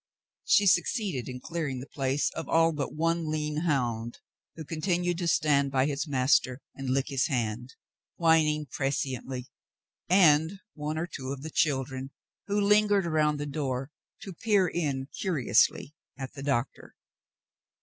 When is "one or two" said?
10.73-11.31